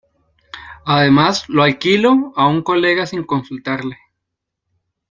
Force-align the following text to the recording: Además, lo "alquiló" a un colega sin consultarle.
Además, 0.87 1.47
lo 1.47 1.61
"alquiló" 1.61 2.33
a 2.35 2.47
un 2.47 2.63
colega 2.63 3.05
sin 3.05 3.23
consultarle. 3.23 3.99